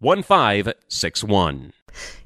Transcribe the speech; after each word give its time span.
1561. 0.00 1.72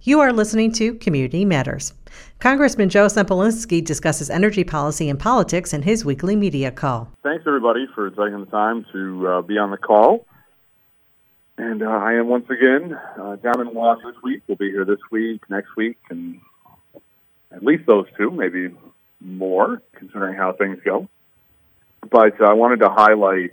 You 0.03 0.21
are 0.21 0.33
listening 0.33 0.73
to 0.73 0.95
Community 0.95 1.45
Matters. 1.47 1.95
Congressman 2.39 2.91
Joe 2.91 3.07
Sempolinski 3.07 3.83
discusses 3.83 4.29
energy 4.29 4.65
policy 4.65 5.09
and 5.09 5.19
politics 5.19 5.73
in 5.73 5.83
his 5.83 6.05
weekly 6.05 6.37
media 6.37 6.71
call. 6.71 7.09
Thanks, 7.23 7.45
everybody, 7.47 7.87
for 7.95 8.11
taking 8.11 8.41
the 8.41 8.47
time 8.51 8.85
to 8.93 9.29
uh, 9.29 9.43
be 9.43 9.57
on 9.57 9.71
the 9.71 9.79
call. 9.79 10.27
And 11.57 11.83
uh, 11.83 11.87
I 11.87 12.15
am 12.15 12.29
once 12.29 12.51
again 12.51 12.99
uh, 13.19 13.37
down 13.37 13.61
in 13.61 13.73
Washington 13.73 14.13
this 14.13 14.23
week. 14.23 14.43
We'll 14.47 14.57
be 14.57 14.71
here 14.71 14.85
this 14.85 14.99
week, 15.11 15.43
next 15.49 15.75
week, 15.77 15.97
and 16.11 16.41
at 17.51 17.63
least 17.63 17.87
those 17.87 18.07
two, 18.19 18.30
maybe 18.30 18.75
more, 19.21 19.80
considering 19.95 20.35
how 20.35 20.52
things 20.52 20.79
go. 20.85 21.09
But 22.11 22.41
uh, 22.41 22.46
I 22.46 22.55
wanted 22.55 22.80
to 22.80 22.89
highlight 22.91 23.52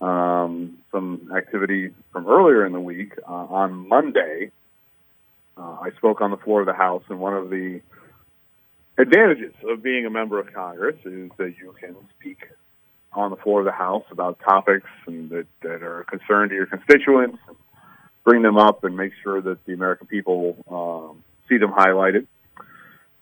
um, 0.00 0.78
some 0.90 1.30
activity 1.36 1.92
from 2.12 2.26
earlier 2.26 2.66
in 2.66 2.72
the 2.72 2.80
week. 2.80 3.12
Uh, 3.26 3.32
on 3.32 3.88
Monday, 3.88 4.50
uh, 5.56 5.76
I 5.82 5.90
spoke 5.96 6.20
on 6.20 6.30
the 6.30 6.36
floor 6.36 6.60
of 6.60 6.66
the 6.66 6.72
House, 6.72 7.02
and 7.08 7.18
one 7.18 7.34
of 7.34 7.50
the 7.50 7.80
advantages 8.98 9.54
of 9.68 9.82
being 9.82 10.06
a 10.06 10.10
member 10.10 10.38
of 10.38 10.52
Congress 10.52 10.96
is 11.04 11.30
that 11.38 11.54
you 11.58 11.74
can 11.80 11.96
speak 12.18 12.38
on 13.12 13.30
the 13.30 13.36
floor 13.36 13.60
of 13.60 13.66
the 13.66 13.72
House 13.72 14.04
about 14.10 14.38
topics 14.40 14.88
and 15.06 15.30
that, 15.30 15.46
that 15.62 15.82
are 15.82 16.00
a 16.00 16.04
concern 16.04 16.48
to 16.48 16.54
your 16.54 16.66
constituents, 16.66 17.38
bring 18.24 18.42
them 18.42 18.56
up 18.56 18.84
and 18.84 18.96
make 18.96 19.12
sure 19.22 19.40
that 19.40 19.64
the 19.64 19.72
American 19.72 20.06
people 20.06 20.56
um, 20.70 21.24
see 21.48 21.58
them 21.58 21.72
highlighted. 21.72 22.26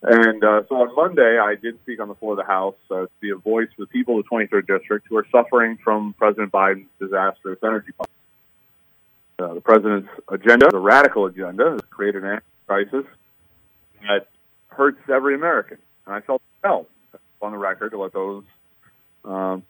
And 0.02 0.44
uh, 0.44 0.62
so 0.68 0.76
on 0.76 0.94
Monday, 0.94 1.38
I 1.38 1.56
did 1.56 1.78
speak 1.82 2.00
on 2.00 2.08
the 2.08 2.14
floor 2.14 2.32
of 2.32 2.38
the 2.38 2.44
House 2.44 2.76
uh, 2.90 3.02
to 3.02 3.08
be 3.20 3.30
a 3.30 3.36
voice 3.36 3.68
for 3.74 3.82
the 3.82 3.88
people 3.88 4.18
of 4.18 4.24
the 4.24 4.30
23rd 4.30 4.66
District 4.66 5.06
who 5.08 5.16
are 5.16 5.26
suffering 5.32 5.76
from 5.82 6.14
President 6.14 6.52
Biden's 6.52 6.86
disastrous 7.00 7.58
energy 7.64 7.92
policy. 7.92 8.12
Uh, 9.40 9.54
the 9.54 9.60
president's 9.60 10.08
agenda, 10.28 10.68
the 10.70 10.78
radical 10.78 11.26
agenda, 11.26 11.70
has 11.70 11.80
created 11.90 12.24
energy 12.24 12.44
crisis 12.66 13.04
that 14.02 14.28
hurts 14.68 15.00
every 15.08 15.34
American. 15.34 15.78
And 16.06 16.14
I 16.14 16.20
felt 16.20 16.42
compelled 16.60 16.86
on 17.40 17.52
the 17.52 17.58
record 17.58 17.90
to 17.90 17.98
let 18.00 18.12
those 18.12 18.44
um, 19.24 19.62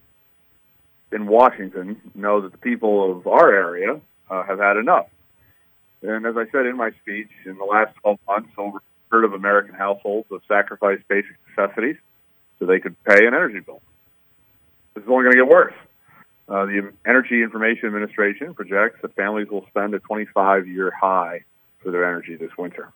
in 1.12 1.26
Washington 1.26 2.00
know 2.14 2.42
that 2.42 2.52
the 2.52 2.58
people 2.58 3.10
of 3.10 3.26
our 3.26 3.52
area 3.52 4.00
uh, 4.30 4.42
have 4.42 4.58
had 4.58 4.76
enough. 4.76 5.06
And 6.02 6.26
as 6.26 6.36
I 6.36 6.44
said 6.50 6.66
in 6.66 6.76
my 6.76 6.90
speech, 7.02 7.30
in 7.44 7.56
the 7.56 7.64
last 7.64 7.94
12 8.02 8.18
months, 8.26 8.50
over 8.56 8.78
a 8.78 8.80
third 9.10 9.24
of 9.24 9.32
American 9.32 9.74
households 9.74 10.28
have 10.30 10.40
sacrificed 10.48 11.06
basic 11.08 11.36
necessities 11.48 11.96
so 12.58 12.66
they 12.66 12.80
could 12.80 13.02
pay 13.04 13.26
an 13.26 13.34
energy 13.34 13.60
bill. 13.60 13.80
This 14.94 15.04
is 15.04 15.10
only 15.10 15.24
going 15.24 15.36
to 15.36 15.44
get 15.44 15.48
worse. 15.48 15.74
Uh, 16.48 16.64
the 16.64 16.92
Energy 17.06 17.42
Information 17.42 17.86
Administration 17.86 18.54
projects 18.54 19.00
that 19.02 19.14
families 19.14 19.48
will 19.50 19.66
spend 19.68 19.94
a 19.94 19.98
25-year 20.00 20.90
high 20.98 21.44
for 21.82 21.90
their 21.90 22.04
energy 22.04 22.36
this 22.36 22.56
winter. 22.56 22.90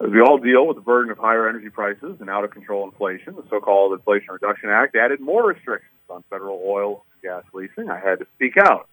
As 0.00 0.10
we 0.10 0.20
all 0.20 0.38
deal 0.38 0.66
with 0.66 0.76
the 0.76 0.82
burden 0.82 1.10
of 1.10 1.18
higher 1.18 1.48
energy 1.48 1.68
prices 1.68 2.16
and 2.20 2.30
out 2.30 2.44
of 2.44 2.50
control 2.50 2.84
inflation, 2.84 3.36
the 3.36 3.44
so-called 3.50 3.92
Inflation 3.92 4.32
Reduction 4.32 4.68
Act 4.70 4.96
added 4.96 5.20
more 5.20 5.46
restrictions 5.46 5.92
on 6.10 6.24
federal 6.30 6.60
oil 6.64 7.04
and 7.12 7.22
gas 7.22 7.44
leasing. 7.52 7.90
I 7.90 8.00
had 8.00 8.18
to 8.20 8.26
speak 8.34 8.56
out 8.56 8.88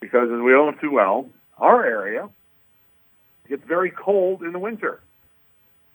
because, 0.00 0.30
as 0.30 0.40
we 0.40 0.54
all 0.54 0.70
know 0.70 0.78
too 0.78 0.90
well, 0.90 1.28
our 1.58 1.84
area 1.84 2.28
gets 3.48 3.62
very 3.66 3.90
cold 3.90 4.42
in 4.42 4.52
the 4.52 4.58
winter. 4.58 5.00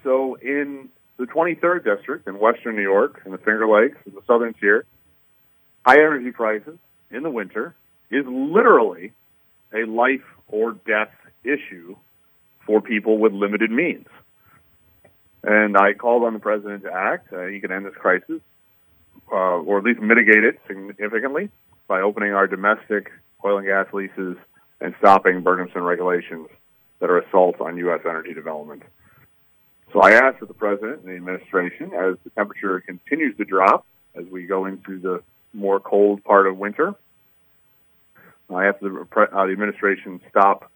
So, 0.04 0.36
in 0.36 0.90
the 1.18 1.26
23rd 1.26 1.84
district 1.84 2.28
in 2.28 2.40
western 2.40 2.76
New 2.76 2.82
York, 2.82 3.22
in 3.26 3.32
the 3.32 3.38
Finger 3.38 3.68
Lakes, 3.68 3.98
in 4.06 4.14
the 4.14 4.22
southern 4.26 4.54
tier, 4.54 4.86
high 5.86 6.00
energy 6.00 6.32
prices 6.32 6.78
in 7.12 7.24
the 7.24 7.30
winter 7.30 7.76
is 8.10 8.26
literally 8.28 9.12
a 9.74 9.86
life 9.86 10.24
or 10.48 10.74
death 10.74 11.12
issue 11.44 11.96
for 12.66 12.82
people 12.82 13.18
with 13.18 13.34
limited 13.34 13.72
means. 13.72 14.08
And 15.44 15.78
I 15.78 15.94
called 15.94 16.24
on 16.24 16.34
the 16.34 16.40
president 16.40 16.84
to 16.84 16.94
act. 16.94 17.32
Uh, 17.32 17.46
he 17.46 17.60
can 17.60 17.72
end 17.72 17.86
this 17.86 17.96
crisis, 17.96 18.42
uh, 19.32 19.36
or 19.36 19.80
at 19.80 19.84
least 19.84 20.00
mitigate 20.00 20.44
it 20.44 20.60
significantly 20.68 21.50
by 21.88 22.02
opening 22.02 22.34
our 22.34 22.48
domestic 22.48 23.12
oil 23.44 23.58
and 23.58 23.66
gas 23.66 23.88
leases 23.94 24.38
and 24.82 24.94
stopping 25.00 25.42
burdensome 25.42 25.84
regulations 25.84 26.48
that 27.00 27.10
are 27.10 27.20
assaults 27.20 27.60
on 27.62 27.78
U.S. 27.78 28.02
energy 28.06 28.34
development. 28.34 28.84
So 29.94 30.02
I 30.02 30.12
ask 30.12 30.40
that 30.40 30.48
the 30.48 30.54
president 30.54 31.02
and 31.02 31.10
the 31.10 31.16
administration, 31.16 31.94
as 31.94 32.16
the 32.24 32.30
temperature 32.36 32.80
continues 32.82 33.36
to 33.38 33.46
drop 33.46 33.86
as 34.16 34.26
we 34.26 34.46
go 34.46 34.66
into 34.66 35.00
the 35.00 35.24
more 35.54 35.80
cold 35.80 36.24
part 36.24 36.48
of 36.48 36.58
winter, 36.58 36.94
I 38.54 38.68
ask 38.68 38.80
the, 38.80 39.06
uh, 39.16 39.46
the 39.46 39.52
administration 39.52 40.22
stop 40.30 40.72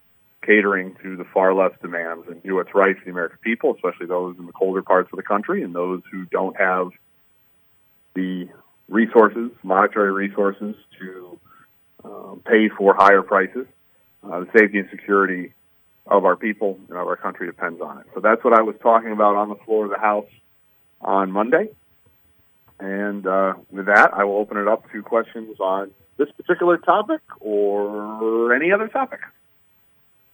catering 0.45 0.95
to 1.01 1.16
the 1.16 1.23
far 1.23 1.53
left 1.53 1.81
demands 1.81 2.28
and 2.28 2.41
do 2.44 2.55
what's 2.55 2.73
right 2.75 2.97
for 2.97 3.05
the 3.05 3.11
American 3.11 3.38
people, 3.41 3.73
especially 3.73 4.07
those 4.07 4.38
in 4.38 4.45
the 4.45 4.51
colder 4.51 4.81
parts 4.81 5.09
of 5.11 5.17
the 5.17 5.23
country 5.23 5.63
and 5.63 5.73
those 5.73 6.01
who 6.11 6.25
don't 6.25 6.55
have 6.59 6.90
the 8.13 8.47
resources, 8.90 9.51
monetary 9.63 10.11
resources, 10.11 10.75
to 11.00 11.40
um, 12.03 12.41
pay 12.45 12.69
for 12.69 12.94
higher 12.94 13.22
prices. 13.22 13.66
Uh, 14.23 14.41
the 14.41 14.47
safety 14.57 14.79
and 14.79 14.90
security 14.90 15.53
of 16.08 16.25
our 16.25 16.36
people 16.36 16.78
and 16.90 16.97
of 16.97 17.08
our 17.08 17.16
country 17.16 17.47
depends 17.47 17.81
on 17.81 18.00
it. 18.00 18.06
So 18.14 18.19
that's 18.19 18.44
what 18.44 18.53
I 18.53 18.62
was 18.62 18.75
talking 18.81 19.12
about 19.12 19.36
on 19.36 19.50
the 19.50 19.56
floor 19.66 19.86
of 19.86 19.91
the 19.91 19.97
House 19.97 20.28
on 21.02 21.31
Monday. 21.31 21.69
And 22.80 23.25
uh, 23.25 23.53
with 23.72 23.86
that, 23.86 24.14
I 24.14 24.24
will 24.25 24.38
open 24.38 24.58
it 24.58 24.68
up 24.68 24.91
to 24.91 25.02
questions 25.02 25.59
on 25.59 25.91
this 26.18 26.30
particular 26.31 26.78
topic 26.78 27.22
or 27.40 28.53
any 28.53 28.72
other 28.72 28.88
topic. 28.88 29.19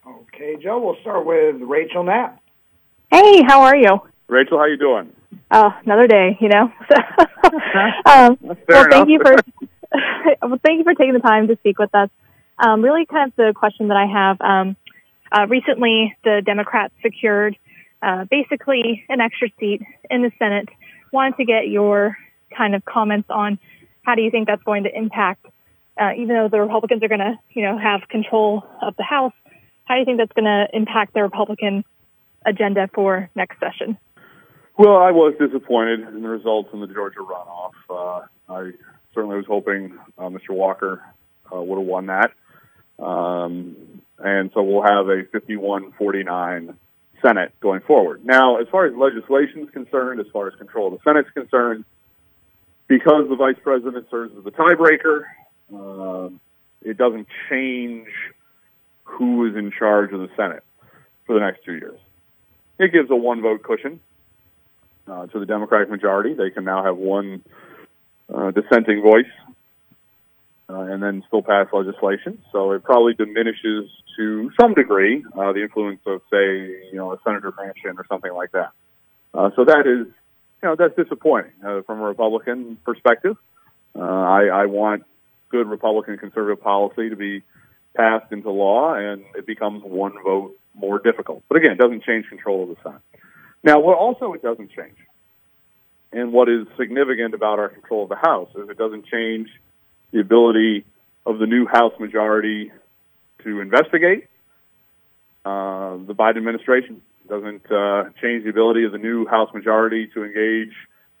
Okay, 0.06 0.56
Joe, 0.62 0.80
we'll 0.80 1.00
start 1.02 1.24
with 1.24 1.56
Rachel 1.60 2.02
Knapp. 2.02 2.40
Hey, 3.10 3.42
how 3.46 3.62
are 3.62 3.76
you? 3.76 4.00
Rachel, 4.28 4.58
how 4.58 4.66
you 4.66 4.76
doing? 4.78 5.12
Oh, 5.50 5.70
another 5.84 6.06
day, 6.06 6.38
you 6.40 6.48
know. 6.48 6.72
um, 8.06 8.38
well, 8.40 8.56
thank 8.90 9.08
you 9.08 9.20
for 9.22 9.36
well, 10.42 10.58
thank 10.64 10.78
you 10.78 10.84
for 10.84 10.94
taking 10.94 11.14
the 11.14 11.20
time 11.20 11.48
to 11.48 11.56
speak 11.56 11.78
with 11.78 11.94
us. 11.94 12.08
Um, 12.58 12.82
really, 12.82 13.06
kind 13.06 13.28
of 13.28 13.36
the 13.36 13.52
question 13.54 13.88
that 13.88 13.96
I 13.96 14.06
have. 14.06 14.40
Um, 14.40 14.76
uh, 15.32 15.46
recently, 15.48 16.16
the 16.24 16.42
Democrats 16.44 16.94
secured 17.02 17.56
uh, 18.02 18.24
basically 18.30 19.04
an 19.08 19.20
extra 19.20 19.48
seat 19.58 19.82
in 20.10 20.22
the 20.22 20.32
Senate. 20.38 20.68
Wanted 21.12 21.36
to 21.36 21.44
get 21.44 21.68
your 21.68 22.16
kind 22.56 22.74
of 22.74 22.84
comments 22.84 23.28
on 23.30 23.58
how 24.02 24.14
do 24.14 24.22
you 24.22 24.30
think 24.30 24.46
that's 24.46 24.62
going 24.62 24.84
to 24.84 24.96
impact, 24.96 25.46
uh, 26.00 26.12
even 26.16 26.28
though 26.28 26.48
the 26.48 26.60
Republicans 26.60 27.02
are 27.02 27.08
going 27.08 27.20
to, 27.20 27.38
you 27.50 27.62
know, 27.62 27.78
have 27.78 28.08
control 28.08 28.64
of 28.82 28.96
the 28.96 29.02
House. 29.02 29.32
How 29.84 29.94
do 29.94 30.00
you 30.00 30.04
think 30.04 30.18
that's 30.18 30.32
going 30.32 30.44
to 30.44 30.66
impact 30.72 31.14
the 31.14 31.22
Republican 31.22 31.84
agenda 32.44 32.88
for 32.94 33.28
next 33.34 33.58
session? 33.60 33.98
Well, 34.78 34.96
I 34.96 35.10
was 35.10 35.34
disappointed 35.38 36.00
in 36.08 36.22
the 36.22 36.28
results 36.28 36.70
in 36.72 36.80
the 36.80 36.86
Georgia 36.86 37.18
runoff. 37.20 37.72
Uh, 37.90 38.26
I 38.48 38.70
certainly 39.14 39.36
was 39.36 39.46
hoping 39.46 39.98
uh, 40.16 40.28
Mr. 40.28 40.50
Walker 40.50 41.02
uh, 41.52 41.60
would 41.60 41.78
have 41.78 41.86
won 41.86 42.06
that. 42.06 42.32
Um, 42.98 43.76
and 44.22 44.50
so 44.54 44.62
we'll 44.62 44.82
have 44.82 45.08
a 45.08 45.24
51-49 45.24 46.74
Senate 47.22 47.52
going 47.60 47.80
forward. 47.80 48.24
Now, 48.24 48.56
as 48.56 48.68
far 48.68 48.86
as 48.86 48.94
legislation 48.94 49.62
is 49.62 49.70
concerned, 49.70 50.20
as 50.20 50.26
far 50.32 50.48
as 50.48 50.54
control 50.56 50.88
of 50.88 50.94
the 50.94 50.98
Senate 51.04 51.26
is 51.26 51.32
concerned, 51.32 51.84
because 52.88 53.28
the 53.28 53.36
vice 53.36 53.56
president 53.62 54.06
serves 54.10 54.36
as 54.36 54.44
the 54.44 54.50
tiebreaker, 54.50 55.24
uh, 55.74 56.30
it 56.82 56.96
doesn't 56.96 57.28
change 57.48 58.08
who 59.04 59.46
is 59.46 59.56
in 59.56 59.70
charge 59.70 60.12
of 60.12 60.20
the 60.20 60.28
Senate 60.36 60.64
for 61.26 61.34
the 61.34 61.40
next 61.40 61.64
two 61.64 61.74
years. 61.74 61.98
It 62.78 62.92
gives 62.92 63.10
a 63.10 63.16
one 63.16 63.42
vote 63.42 63.62
cushion 63.62 64.00
uh, 65.06 65.26
to 65.26 65.38
the 65.38 65.46
Democratic 65.46 65.90
majority. 65.90 66.34
They 66.34 66.50
can 66.50 66.64
now 66.64 66.82
have 66.82 66.96
one 66.96 67.42
uh, 68.32 68.50
dissenting 68.52 69.02
voice 69.02 69.30
uh, 70.68 70.80
and 70.80 71.02
then 71.02 71.22
still 71.26 71.42
pass 71.42 71.66
legislation. 71.72 72.42
So 72.52 72.72
it 72.72 72.82
probably 72.82 73.14
diminishes 73.14 73.90
to 74.16 74.50
some 74.60 74.74
degree 74.74 75.24
uh, 75.36 75.52
the 75.52 75.62
influence 75.62 76.00
of, 76.06 76.22
say, 76.30 76.66
you 76.90 76.94
know, 76.94 77.12
a 77.12 77.18
Senator 77.24 77.52
Manchin 77.52 77.96
or 77.98 78.06
something 78.08 78.32
like 78.32 78.52
that. 78.52 78.72
Uh, 79.32 79.50
so 79.56 79.64
that 79.64 79.86
is, 79.86 80.06
you 80.62 80.68
know, 80.68 80.76
that's 80.76 80.96
disappointing 80.96 81.52
uh, 81.64 81.82
from 81.82 82.00
a 82.00 82.04
Republican 82.04 82.76
perspective. 82.84 83.36
Uh, 83.94 84.00
I, 84.00 84.46
I 84.46 84.66
want 84.66 85.04
good 85.48 85.66
Republican 85.66 86.18
conservative 86.18 86.62
policy 86.62 87.10
to 87.10 87.16
be 87.16 87.42
passed 87.96 88.30
into 88.32 88.50
law, 88.50 88.94
and 88.94 89.24
it 89.34 89.46
becomes 89.46 89.82
one 89.82 90.14
vote 90.22 90.56
more 90.74 90.98
difficult. 90.98 91.42
But 91.48 91.56
again, 91.58 91.72
it 91.72 91.78
doesn't 91.78 92.04
change 92.04 92.28
control 92.28 92.62
of 92.64 92.68
the 92.70 92.76
Senate. 92.82 93.00
Now, 93.62 93.80
what 93.80 93.98
also 93.98 94.32
it 94.32 94.42
doesn't 94.42 94.70
change, 94.70 94.96
and 96.12 96.32
what 96.32 96.48
is 96.48 96.66
significant 96.78 97.34
about 97.34 97.58
our 97.58 97.68
control 97.68 98.04
of 98.04 98.08
the 98.08 98.16
House, 98.16 98.48
is 98.56 98.68
it 98.68 98.78
doesn't 98.78 99.06
change 99.06 99.48
the 100.12 100.20
ability 100.20 100.84
of 101.26 101.38
the 101.38 101.46
new 101.46 101.66
House 101.66 101.92
majority 101.98 102.72
to 103.44 103.60
investigate 103.60 104.28
uh, 105.44 105.96
the 105.96 106.14
Biden 106.14 106.38
administration. 106.38 107.02
Doesn't 107.28 107.70
uh, 107.70 108.10
change 108.20 108.44
the 108.44 108.50
ability 108.50 108.84
of 108.84 108.92
the 108.92 108.98
new 108.98 109.26
House 109.26 109.52
majority 109.54 110.08
to 110.14 110.24
engage 110.24 110.74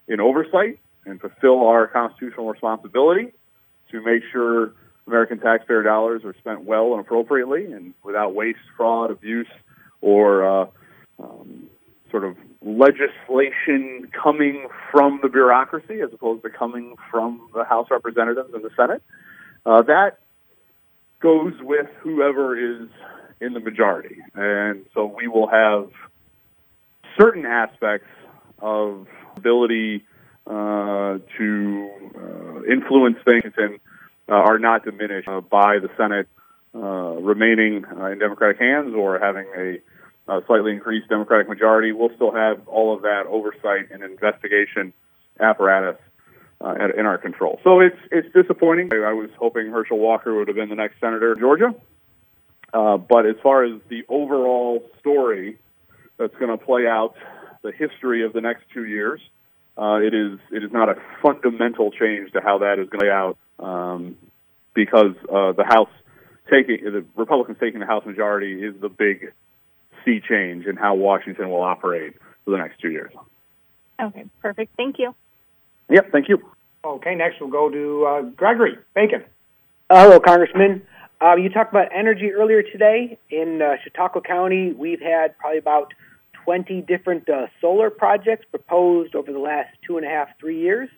in 0.08 0.20
oversight 0.20 0.78
and 1.06 1.20
fulfill 1.20 1.66
our 1.66 1.86
constitutional 1.86 2.50
responsibility 2.50 3.32
to 3.90 4.02
make 4.02 4.22
sure 4.32 4.72
American 5.06 5.38
taxpayer 5.38 5.82
dollars 5.82 6.22
are 6.24 6.34
spent 6.38 6.62
well 6.64 6.92
and 6.92 7.00
appropriately 7.00 7.72
and 7.72 7.94
without 8.02 8.34
waste, 8.34 8.58
fraud, 8.76 9.10
abuse, 9.10 9.48
or 10.00 10.44
uh, 10.44 10.66
um, 11.18 11.68
sort 12.10 12.24
of 12.24 12.36
legislation 12.62 14.10
coming 14.12 14.68
from 14.90 15.20
the 15.22 15.28
bureaucracy 15.28 16.00
as 16.00 16.12
opposed 16.12 16.42
to 16.42 16.50
coming 16.50 16.96
from 17.10 17.48
the 17.54 17.64
House 17.64 17.88
representatives 17.90 18.52
and 18.52 18.62
the 18.62 18.70
Senate. 18.76 19.02
Uh, 19.64 19.82
that 19.82 20.18
goes 21.20 21.54
with 21.60 21.86
whoever 22.00 22.58
is 22.58 22.88
in 23.40 23.52
the 23.52 23.60
majority. 23.60 24.16
And 24.34 24.84
so 24.94 25.06
we 25.06 25.28
will 25.28 25.48
have 25.48 25.90
certain 27.18 27.46
aspects 27.46 28.08
of 28.58 29.06
ability 29.36 30.04
uh, 30.46 31.18
to 31.38 31.90
uh, 32.16 32.62
influence 32.64 33.18
things 33.24 33.52
and 33.56 33.78
uh, 34.28 34.34
are 34.34 34.58
not 34.58 34.84
diminished 34.84 35.28
uh, 35.28 35.40
by 35.40 35.78
the 35.78 35.88
Senate 35.96 36.28
uh, 36.74 36.78
remaining 36.78 37.84
uh, 37.84 38.06
in 38.06 38.18
Democratic 38.18 38.58
hands 38.58 38.94
or 38.94 39.18
having 39.18 39.46
a 39.56 39.78
uh, 40.28 40.40
slightly 40.46 40.72
increased 40.72 41.08
Democratic 41.08 41.48
majority. 41.48 41.92
We'll 41.92 42.14
still 42.14 42.32
have 42.32 42.66
all 42.68 42.94
of 42.94 43.02
that 43.02 43.24
oversight 43.26 43.90
and 43.90 44.02
investigation 44.02 44.92
apparatus 45.40 45.96
uh, 46.62 46.74
in 46.96 47.06
our 47.06 47.18
control. 47.18 47.60
So 47.64 47.80
it's 47.80 47.96
it's 48.10 48.32
disappointing. 48.34 48.90
I 48.92 49.12
was 49.12 49.30
hoping 49.38 49.70
Herschel 49.70 49.98
Walker 49.98 50.34
would 50.34 50.48
have 50.48 50.56
been 50.56 50.68
the 50.68 50.74
next 50.74 51.00
senator 51.00 51.32
of 51.32 51.38
Georgia. 51.38 51.74
Uh, 52.72 52.96
but 52.98 53.26
as 53.26 53.36
far 53.42 53.64
as 53.64 53.80
the 53.88 54.04
overall 54.08 54.88
story 55.00 55.58
that's 56.18 56.34
going 56.36 56.56
to 56.56 56.64
play 56.64 56.86
out, 56.86 57.14
the 57.62 57.72
history 57.72 58.24
of 58.24 58.32
the 58.32 58.40
next 58.40 58.62
two 58.72 58.84
years, 58.84 59.20
uh, 59.76 59.98
it 60.00 60.14
is 60.14 60.38
it 60.52 60.62
is 60.62 60.70
not 60.70 60.88
a 60.88 60.96
fundamental 61.22 61.90
change 61.90 62.32
to 62.32 62.40
how 62.40 62.58
that 62.58 62.78
is 62.78 62.88
going 62.90 63.00
to 63.00 63.06
play 63.06 63.10
out 63.10 63.38
um, 63.58 64.16
because 64.74 65.14
uh, 65.32 65.52
the 65.52 65.64
House 65.64 65.90
taking 66.50 66.84
the 66.84 67.04
Republicans 67.16 67.58
taking 67.60 67.80
the 67.80 67.86
House 67.86 68.04
majority 68.04 68.62
is 68.62 68.74
the 68.80 68.88
big 68.88 69.32
sea 70.04 70.20
change 70.20 70.66
in 70.66 70.76
how 70.76 70.94
Washington 70.94 71.50
will 71.50 71.62
operate 71.62 72.14
for 72.44 72.50
the 72.52 72.58
next 72.58 72.80
two 72.80 72.90
years. 72.90 73.12
Okay, 74.00 74.24
perfect. 74.40 74.76
Thank 74.76 74.98
you. 74.98 75.14
Yep, 75.90 76.12
thank 76.12 76.28
you. 76.28 76.38
Okay, 76.84 77.14
next 77.14 77.40
we'll 77.40 77.50
go 77.50 77.68
to 77.68 78.06
uh, 78.06 78.22
Gregory 78.22 78.78
Bacon. 78.94 79.24
Uh, 79.90 80.04
hello, 80.04 80.20
Congressman. 80.20 80.82
Uh, 81.20 81.34
you 81.34 81.50
talked 81.50 81.72
about 81.72 81.88
energy 81.94 82.30
earlier 82.32 82.62
today. 82.62 83.18
In 83.30 83.60
uh, 83.60 83.74
Chautauqua 83.82 84.22
County, 84.22 84.72
we've 84.72 85.00
had 85.00 85.36
probably 85.36 85.58
about 85.58 85.92
20 86.44 86.80
different 86.82 87.28
uh, 87.28 87.48
solar 87.60 87.90
projects 87.90 88.46
proposed 88.50 89.14
over 89.14 89.32
the 89.32 89.38
last 89.38 89.68
two 89.86 89.98
and 89.98 90.06
a 90.06 90.08
half, 90.08 90.28
three 90.38 90.58
years. 90.58 90.88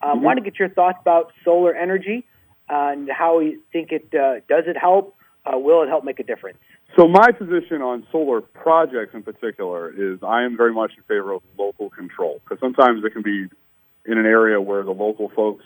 I 0.00 0.10
um, 0.10 0.16
mm-hmm. 0.16 0.24
want 0.24 0.38
to 0.38 0.42
get 0.42 0.58
your 0.58 0.70
thoughts 0.70 0.98
about 1.00 1.32
solar 1.44 1.74
energy 1.74 2.26
and 2.68 3.08
how 3.10 3.40
you 3.40 3.60
think 3.72 3.92
it 3.92 4.08
uh, 4.14 4.40
does 4.48 4.64
it 4.66 4.76
help? 4.76 5.14
Uh, 5.44 5.58
will 5.58 5.82
it 5.82 5.88
help 5.88 6.04
make 6.04 6.18
a 6.18 6.24
difference? 6.24 6.58
So 6.96 7.06
my 7.06 7.30
position 7.30 7.82
on 7.82 8.06
solar 8.10 8.40
projects 8.40 9.14
in 9.14 9.22
particular 9.22 9.90
is 9.90 10.18
I 10.22 10.42
am 10.42 10.56
very 10.56 10.72
much 10.72 10.92
in 10.96 11.02
favor 11.04 11.32
of 11.32 11.42
local 11.58 11.90
control 11.90 12.40
because 12.42 12.58
sometimes 12.58 13.04
it 13.04 13.12
can 13.12 13.22
be 13.22 13.46
in 14.06 14.18
an 14.18 14.26
area 14.26 14.60
where 14.60 14.82
the 14.82 14.92
local 14.92 15.28
folks 15.28 15.64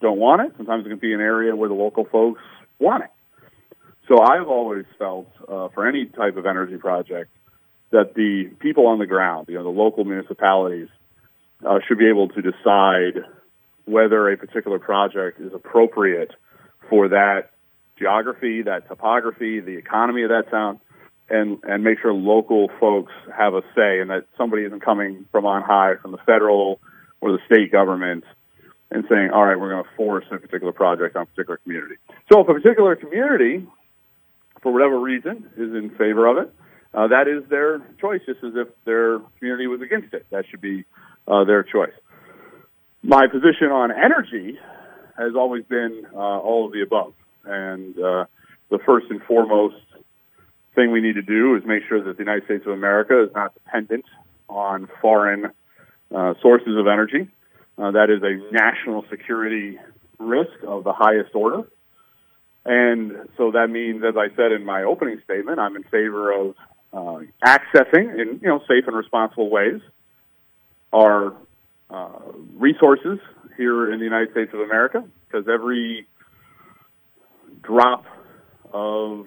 don't 0.00 0.18
want 0.18 0.42
it. 0.42 0.52
Sometimes 0.56 0.84
it 0.86 0.88
can 0.88 0.98
be 0.98 1.14
an 1.14 1.20
area 1.20 1.56
where 1.56 1.68
the 1.68 1.74
local 1.74 2.04
folks 2.04 2.40
want 2.78 3.04
it. 3.04 3.10
So 4.08 4.20
I've 4.20 4.48
always 4.48 4.84
felt 4.98 5.28
uh, 5.48 5.68
for 5.68 5.86
any 5.86 6.06
type 6.06 6.36
of 6.36 6.44
energy 6.46 6.76
project 6.76 7.30
that 7.90 8.14
the 8.14 8.50
people 8.58 8.86
on 8.86 8.98
the 8.98 9.06
ground, 9.06 9.46
you 9.48 9.54
know, 9.54 9.62
the 9.62 9.70
local 9.70 10.04
municipalities, 10.04 10.88
uh, 11.64 11.78
should 11.86 11.98
be 11.98 12.08
able 12.08 12.28
to 12.28 12.42
decide 12.42 13.24
whether 13.86 14.30
a 14.30 14.36
particular 14.36 14.78
project 14.78 15.40
is 15.40 15.52
appropriate 15.54 16.32
for 16.90 17.08
that 17.08 17.50
geography, 17.98 18.62
that 18.62 18.88
topography, 18.88 19.60
the 19.60 19.76
economy 19.76 20.22
of 20.22 20.30
that 20.30 20.50
town, 20.50 20.80
and 21.30 21.58
and 21.64 21.82
make 21.82 21.98
sure 22.00 22.12
local 22.12 22.70
folks 22.80 23.12
have 23.34 23.54
a 23.54 23.62
say, 23.74 24.00
and 24.00 24.10
that 24.10 24.26
somebody 24.36 24.64
isn't 24.64 24.80
coming 24.80 25.26
from 25.30 25.46
on 25.46 25.62
high, 25.62 25.94
from 26.02 26.12
the 26.12 26.18
federal 26.18 26.80
or 27.24 27.32
the 27.32 27.38
state 27.46 27.72
government, 27.72 28.22
and 28.90 29.04
saying, 29.08 29.30
all 29.32 29.44
right, 29.44 29.58
we're 29.58 29.70
going 29.70 29.82
to 29.82 29.90
force 29.96 30.26
a 30.30 30.36
particular 30.36 30.72
project 30.72 31.16
on 31.16 31.22
a 31.22 31.26
particular 31.26 31.56
community. 31.64 31.94
So 32.30 32.40
if 32.40 32.48
a 32.48 32.52
particular 32.52 32.96
community, 32.96 33.66
for 34.62 34.70
whatever 34.72 35.00
reason, 35.00 35.48
is 35.56 35.74
in 35.74 35.88
favor 35.96 36.26
of 36.26 36.36
it, 36.36 36.54
uh, 36.92 37.08
that 37.08 37.26
is 37.26 37.48
their 37.48 37.78
choice, 37.98 38.20
just 38.26 38.44
as 38.44 38.52
if 38.54 38.68
their 38.84 39.20
community 39.38 39.66
was 39.66 39.80
against 39.80 40.12
it. 40.12 40.26
That 40.30 40.44
should 40.50 40.60
be 40.60 40.84
uh, 41.26 41.44
their 41.44 41.62
choice. 41.62 41.96
My 43.02 43.26
position 43.26 43.68
on 43.72 43.90
energy 43.90 44.58
has 45.16 45.32
always 45.34 45.64
been 45.64 46.06
uh, 46.12 46.18
all 46.18 46.66
of 46.66 46.72
the 46.72 46.82
above. 46.82 47.14
And 47.46 47.98
uh, 47.98 48.26
the 48.70 48.78
first 48.84 49.06
and 49.08 49.22
foremost 49.22 49.76
thing 50.74 50.92
we 50.92 51.00
need 51.00 51.14
to 51.14 51.22
do 51.22 51.56
is 51.56 51.62
make 51.64 51.84
sure 51.88 52.02
that 52.04 52.18
the 52.18 52.22
United 52.22 52.44
States 52.44 52.64
of 52.66 52.72
America 52.72 53.24
is 53.24 53.30
not 53.34 53.54
dependent 53.54 54.04
on 54.48 54.88
foreign 55.00 55.50
uh, 56.12 56.34
sources 56.42 56.76
of 56.76 56.86
energy. 56.86 57.28
Uh, 57.76 57.90
that 57.92 58.10
is 58.10 58.22
a 58.22 58.52
national 58.52 59.04
security 59.10 59.78
risk 60.18 60.52
of 60.66 60.84
the 60.84 60.92
highest 60.92 61.34
order. 61.34 61.62
And 62.64 63.28
so 63.36 63.50
that 63.52 63.68
means, 63.68 64.02
as 64.04 64.14
I 64.16 64.34
said 64.36 64.52
in 64.52 64.64
my 64.64 64.84
opening 64.84 65.20
statement, 65.24 65.58
I'm 65.58 65.76
in 65.76 65.82
favor 65.84 66.32
of 66.32 66.54
uh, 66.92 67.20
accessing 67.44 68.18
in 68.18 68.40
you 68.40 68.48
know 68.48 68.60
safe 68.68 68.86
and 68.86 68.96
responsible 68.96 69.50
ways 69.50 69.80
our 70.92 71.34
uh, 71.90 72.08
resources 72.54 73.18
here 73.56 73.92
in 73.92 73.98
the 73.98 74.04
United 74.04 74.30
States 74.30 74.52
of 74.54 74.60
America, 74.60 75.04
because 75.26 75.46
every 75.52 76.06
drop 77.62 78.04
of 78.72 79.26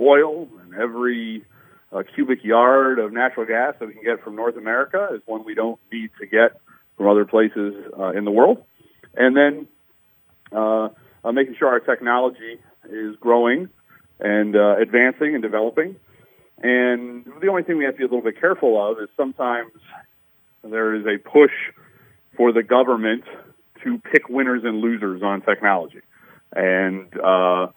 oil 0.00 0.48
and 0.62 0.74
every 0.74 1.44
uh, 1.92 2.02
cubic 2.14 2.44
yard 2.44 2.98
of 2.98 3.12
natural 3.12 3.46
gas 3.46 3.74
that 3.78 3.86
we 3.86 3.94
can 3.94 4.02
get 4.02 4.22
from 4.22 4.36
North 4.36 4.56
America 4.56 5.08
is 5.14 5.22
one 5.26 5.44
we 5.44 5.54
don't 5.54 5.80
need 5.92 6.10
to 6.20 6.26
get 6.26 6.60
from 6.96 7.08
other 7.08 7.24
places 7.24 7.74
uh, 7.98 8.10
in 8.10 8.24
the 8.24 8.30
world. 8.30 8.64
And 9.14 9.36
then 9.36 9.68
uh, 10.52 10.88
uh, 11.24 11.32
making 11.32 11.56
sure 11.58 11.68
our 11.68 11.80
technology 11.80 12.58
is 12.88 13.16
growing 13.16 13.68
and 14.20 14.56
uh, 14.56 14.76
advancing 14.78 15.34
and 15.34 15.42
developing. 15.42 15.96
And 16.58 17.26
the 17.40 17.48
only 17.48 17.62
thing 17.62 17.76
we 17.76 17.84
have 17.84 17.94
to 17.94 17.98
be 17.98 18.04
a 18.04 18.08
little 18.08 18.22
bit 18.22 18.40
careful 18.40 18.82
of 18.82 18.98
is 18.98 19.08
sometimes 19.16 19.72
there 20.62 20.94
is 20.94 21.04
a 21.06 21.18
push 21.18 21.52
for 22.36 22.52
the 22.52 22.62
government 22.62 23.24
to 23.84 23.98
pick 23.98 24.28
winners 24.28 24.62
and 24.64 24.80
losers 24.80 25.22
on 25.22 25.42
technology 25.42 26.00
and 26.54 27.08
uh, 27.20 27.68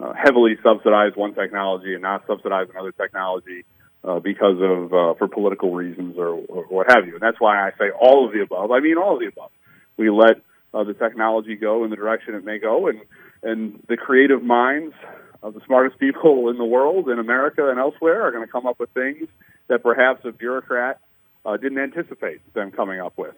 uh, 0.00 0.12
heavily 0.12 0.56
subsidize 0.62 1.12
one 1.14 1.34
technology 1.34 1.94
and 1.94 2.02
not 2.02 2.26
subsidize 2.26 2.68
another 2.70 2.92
technology 2.92 3.64
uh, 4.04 4.18
because 4.20 4.56
of 4.60 4.92
uh, 4.92 5.14
for 5.14 5.28
political 5.28 5.72
reasons 5.72 6.16
or, 6.18 6.28
or 6.48 6.64
what 6.64 6.90
have 6.90 7.06
you. 7.06 7.14
And 7.14 7.22
that's 7.22 7.40
why 7.40 7.66
I 7.66 7.70
say 7.78 7.90
all 7.90 8.26
of 8.26 8.32
the 8.32 8.42
above. 8.42 8.70
I 8.70 8.80
mean 8.80 8.98
all 8.98 9.14
of 9.14 9.20
the 9.20 9.28
above. 9.28 9.50
We 9.96 10.10
let 10.10 10.36
uh, 10.72 10.84
the 10.84 10.94
technology 10.94 11.56
go 11.56 11.84
in 11.84 11.90
the 11.90 11.96
direction 11.96 12.34
it 12.34 12.44
may 12.44 12.58
go, 12.58 12.88
and 12.88 13.00
and 13.42 13.82
the 13.88 13.96
creative 13.96 14.42
minds 14.42 14.94
of 15.42 15.54
the 15.54 15.60
smartest 15.66 15.98
people 15.98 16.48
in 16.48 16.56
the 16.56 16.64
world, 16.64 17.08
in 17.08 17.18
America 17.18 17.68
and 17.68 17.78
elsewhere, 17.78 18.22
are 18.22 18.32
going 18.32 18.44
to 18.44 18.50
come 18.50 18.66
up 18.66 18.80
with 18.80 18.90
things 18.90 19.28
that 19.68 19.82
perhaps 19.82 20.24
a 20.24 20.32
bureaucrat 20.32 20.98
uh, 21.44 21.56
didn't 21.56 21.78
anticipate 21.78 22.40
them 22.54 22.72
coming 22.72 23.00
up 23.00 23.12
with, 23.16 23.34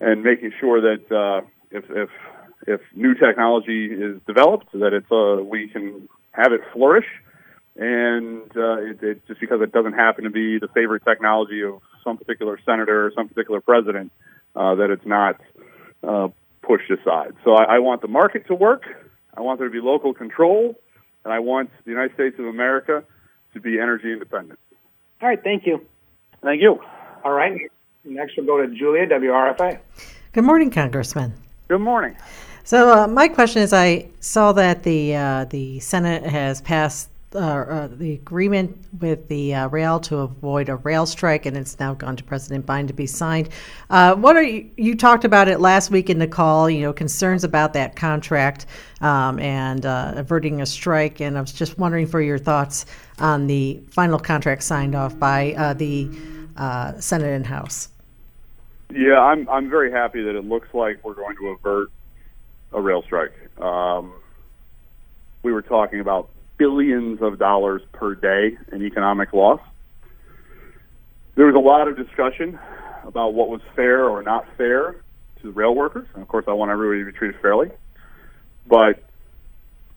and 0.00 0.22
making 0.22 0.52
sure 0.60 0.80
that 0.80 1.10
uh, 1.10 1.46
if 1.70 1.84
if 1.90 2.10
if 2.68 2.80
new 2.94 3.14
technology 3.14 3.86
is 3.86 4.20
developed, 4.26 4.70
that 4.72 4.92
it's 4.92 5.10
uh, 5.10 5.42
we 5.42 5.68
can 5.68 6.08
have 6.32 6.52
it 6.52 6.60
flourish, 6.72 7.06
and 7.76 8.42
uh, 8.56 8.76
it, 8.78 9.02
it, 9.02 9.26
just 9.26 9.40
because 9.40 9.60
it 9.62 9.72
doesn't 9.72 9.94
happen 9.94 10.24
to 10.24 10.30
be 10.30 10.58
the 10.58 10.68
favorite 10.68 11.02
technology 11.04 11.62
of 11.62 11.80
some 12.04 12.18
particular 12.18 12.58
senator 12.64 13.06
or 13.06 13.12
some 13.14 13.28
particular 13.28 13.60
president, 13.60 14.12
uh, 14.54 14.74
that 14.74 14.90
it's 14.90 15.06
not 15.06 15.40
uh, 16.06 16.28
pushed 16.62 16.90
aside. 16.90 17.32
So 17.44 17.54
I, 17.54 17.76
I 17.76 17.78
want 17.78 18.02
the 18.02 18.08
market 18.08 18.46
to 18.48 18.54
work. 18.54 18.84
I 19.34 19.40
want 19.40 19.58
there 19.58 19.68
to 19.68 19.72
be 19.72 19.80
local 19.80 20.12
control. 20.14 20.78
and 21.24 21.32
I 21.32 21.38
want 21.38 21.70
the 21.84 21.90
United 21.90 22.14
States 22.14 22.36
of 22.38 22.46
America 22.46 23.04
to 23.54 23.60
be 23.60 23.78
energy 23.80 24.12
independent. 24.12 24.58
All 25.20 25.28
right, 25.28 25.42
thank 25.42 25.66
you. 25.66 25.86
Thank 26.42 26.60
you. 26.62 26.80
All 27.24 27.32
right. 27.32 27.70
Next, 28.04 28.36
we'll 28.36 28.46
go 28.46 28.64
to 28.64 28.68
Julia, 28.74 29.06
WRFA. 29.06 29.80
Good 30.32 30.44
morning, 30.44 30.70
Congressman. 30.70 31.34
Good 31.68 31.80
morning. 31.80 32.16
So 32.68 32.92
uh, 32.92 33.06
my 33.06 33.28
question 33.28 33.62
is, 33.62 33.72
I 33.72 34.10
saw 34.20 34.52
that 34.52 34.82
the 34.82 35.16
uh, 35.16 35.46
the 35.46 35.80
Senate 35.80 36.22
has 36.24 36.60
passed 36.60 37.08
uh, 37.34 37.38
uh 37.38 37.88
the 37.90 38.12
agreement 38.12 38.76
with 39.00 39.26
the 39.28 39.54
uh, 39.54 39.68
rail 39.68 39.98
to 40.00 40.18
avoid 40.18 40.68
a 40.68 40.76
rail 40.76 41.06
strike, 41.06 41.46
and 41.46 41.56
it's 41.56 41.80
now 41.80 41.94
gone 41.94 42.14
to 42.16 42.24
President 42.24 42.66
Biden 42.66 42.86
to 42.88 42.92
be 42.92 43.06
signed. 43.06 43.48
Uh, 43.88 44.16
what 44.16 44.36
are 44.36 44.42
you? 44.42 44.68
You 44.76 44.96
talked 44.96 45.24
about 45.24 45.48
it 45.48 45.60
last 45.60 45.90
week 45.90 46.10
in 46.10 46.18
the 46.18 46.28
call. 46.28 46.68
You 46.68 46.82
know, 46.82 46.92
concerns 46.92 47.42
about 47.42 47.72
that 47.72 47.96
contract 47.96 48.66
um, 49.00 49.38
and 49.38 49.86
averting 49.86 50.60
a 50.60 50.66
strike, 50.66 51.22
and 51.22 51.38
I 51.38 51.40
was 51.40 51.54
just 51.54 51.78
wondering 51.78 52.06
for 52.06 52.20
your 52.20 52.36
thoughts 52.36 52.84
on 53.18 53.46
the 53.46 53.80
final 53.88 54.18
contract 54.18 54.62
signed 54.62 54.94
off 54.94 55.18
by 55.18 55.74
the 55.78 56.06
Senate 57.00 57.32
and 57.32 57.46
House. 57.46 57.88
Yeah, 58.90 59.20
I'm 59.22 59.48
I'm 59.48 59.70
very 59.70 59.90
happy 59.90 60.22
that 60.22 60.36
it 60.36 60.44
looks 60.44 60.68
like 60.74 61.02
we're 61.02 61.14
going 61.14 61.34
to 61.36 61.48
avert 61.48 61.90
a 62.72 62.80
rail 62.80 63.02
strike. 63.02 63.32
Um, 63.60 64.12
we 65.42 65.52
were 65.52 65.62
talking 65.62 66.00
about 66.00 66.28
billions 66.56 67.22
of 67.22 67.38
dollars 67.38 67.82
per 67.92 68.14
day 68.14 68.58
in 68.72 68.82
economic 68.82 69.32
loss. 69.32 69.60
There 71.36 71.46
was 71.46 71.54
a 71.54 71.60
lot 71.60 71.86
of 71.88 71.96
discussion 71.96 72.58
about 73.04 73.32
what 73.32 73.48
was 73.48 73.60
fair 73.76 74.08
or 74.08 74.22
not 74.22 74.46
fair 74.56 74.96
to 75.40 75.42
the 75.42 75.52
rail 75.52 75.74
workers, 75.74 76.06
and 76.14 76.22
of 76.22 76.28
course, 76.28 76.44
I 76.48 76.52
want 76.52 76.70
everybody 76.70 77.04
to 77.04 77.12
be 77.12 77.16
treated 77.16 77.40
fairly. 77.40 77.70
But 78.66 79.02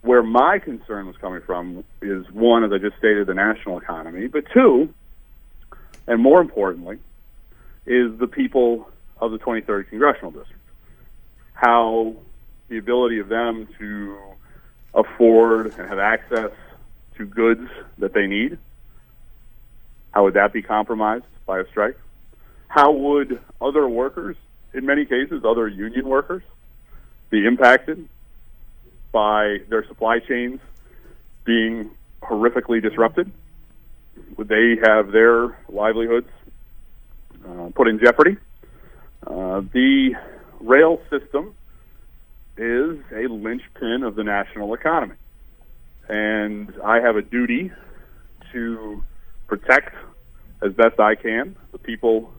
where 0.01 0.23
my 0.23 0.59
concern 0.59 1.07
was 1.07 1.17
coming 1.17 1.41
from 1.41 1.83
is 2.01 2.29
one, 2.31 2.63
as 2.63 2.71
I 2.71 2.77
just 2.77 2.97
stated, 2.97 3.27
the 3.27 3.33
national 3.33 3.79
economy, 3.79 4.27
but 4.27 4.45
two, 4.53 4.93
and 6.07 6.21
more 6.21 6.41
importantly, 6.41 6.99
is 7.85 8.17
the 8.17 8.27
people 8.27 8.89
of 9.19 9.31
the 9.31 9.39
23rd 9.39 9.89
congressional 9.89 10.31
district. 10.31 10.61
How 11.53 12.15
the 12.71 12.77
ability 12.77 13.19
of 13.19 13.27
them 13.27 13.67
to 13.77 14.17
afford 14.93 15.77
and 15.77 15.89
have 15.89 15.99
access 15.99 16.51
to 17.17 17.25
goods 17.25 17.69
that 17.97 18.13
they 18.13 18.25
need, 18.25 18.57
how 20.11 20.23
would 20.23 20.33
that 20.33 20.53
be 20.53 20.61
compromised 20.61 21.25
by 21.45 21.59
a 21.59 21.67
strike? 21.67 21.97
How 22.69 22.91
would 22.91 23.39
other 23.59 23.87
workers, 23.87 24.37
in 24.73 24.85
many 24.85 25.05
cases, 25.05 25.43
other 25.45 25.67
union 25.67 26.07
workers, 26.07 26.43
be 27.29 27.45
impacted 27.45 28.07
by 29.11 29.57
their 29.69 29.85
supply 29.87 30.19
chains 30.19 30.61
being 31.43 31.91
horrifically 32.23 32.81
disrupted? 32.81 33.29
Would 34.37 34.47
they 34.47 34.77
have 34.83 35.11
their 35.11 35.57
livelihoods 35.67 36.29
uh, 37.47 37.69
put 37.75 37.87
in 37.87 37.99
jeopardy. 37.99 38.37
Uh, 39.25 39.61
the 39.73 40.15
rail 40.59 41.01
system 41.09 41.55
is 42.57 42.99
a 43.11 43.27
linchpin 43.27 44.03
of 44.03 44.15
the 44.15 44.23
national 44.23 44.73
economy. 44.73 45.15
And 46.09 46.73
I 46.83 46.99
have 46.99 47.15
a 47.15 47.21
duty 47.21 47.71
to 48.51 49.03
protect 49.47 49.95
as 50.61 50.73
best 50.73 50.99
I 50.99 51.15
can 51.15 51.55
the 51.71 51.77
people 51.77 52.33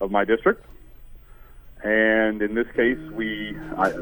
of 0.00 0.10
my 0.10 0.24
district. 0.24 0.64
And 1.82 2.42
in 2.42 2.54
this 2.54 2.66
case, 2.76 2.98
we 3.12 3.56
I, 3.76 3.92